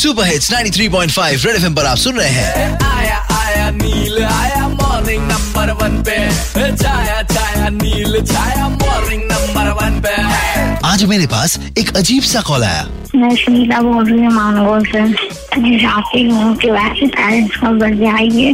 [0.00, 3.16] Super hits 93.5 red FM पर आप सुन रहे हैं। आया
[11.00, 12.82] आज मेरे पास एक अजीब सा कॉल आया।
[13.16, 18.52] मैं सुनीता बोल रही हूँ मानगोल से। मैं चाहती हूँ कि वैसे पेरेंट्स का आइए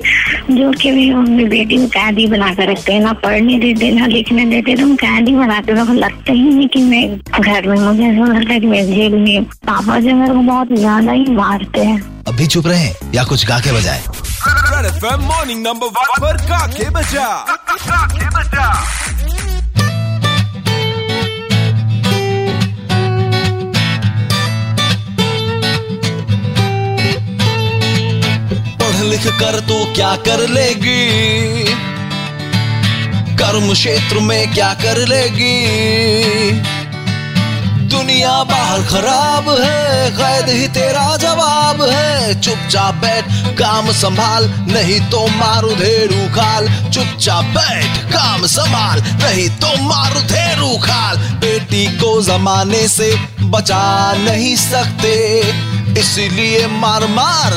[0.51, 4.07] जो कि भी अपनी बेटी को कैदी बना कर रखते हैं ना पढ़ने देते ना
[4.07, 8.33] लिखने देते तुम कैदी बनाते तो लगता ही नहीं कि मैं घर में मुझे ऐसा
[8.33, 12.01] लगता है कि मैं जेल में पापा जो मेरे को बहुत ज़्यादा ही मारते हैं।
[12.29, 14.03] अभी चुप रहे या कुछ गा के बजाए?
[15.27, 16.91] मॉर्निंग नंबर वन पर बजा। काके
[18.31, 18.71] बजा।
[29.07, 31.65] लिख कर तो क्या कर लेगी?
[33.37, 35.55] कर्म क्षेत्र में क्या कर लेगी?
[37.89, 43.25] दुनिया बाहर खराब है कैद ही तेरा जवाब है। चुपचाप बैठ,
[43.59, 50.77] काम संभाल, नहीं तो मारू धेरू खाल। चुपचाप बैठ, काम संभाल, नहीं तो मारू धेरू
[50.79, 53.15] खाल। बेटी को जमाने से
[53.47, 55.15] बचा नहीं सकते,
[56.01, 57.53] इसलिए मार मार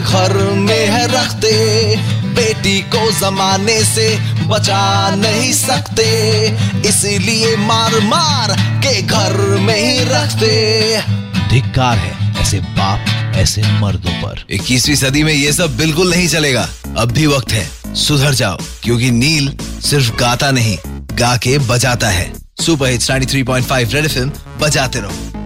[0.00, 1.52] घर में है रखते
[2.26, 6.08] बेटी को जमाने से बचा नहीं सकते।
[6.88, 11.02] इसीलिए मार मार के घर में ही रखते।
[11.50, 16.68] धिक्कार है ऐसे बाप ऐसे मर्दों पर। 21वीं सदी में ये सब बिल्कुल नहीं चलेगा।
[16.98, 20.78] अब भी वक्त है। सुधर जाओ क्योंकि नील सिर्फ़ गाता नहीं
[21.12, 25.45] गा के बजाता है। सुपर हिट्स 93.5 रेड एफएम बजाते रहो।